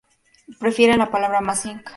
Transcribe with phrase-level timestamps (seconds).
[0.59, 1.79] Prefieren la palabra "Amazigh".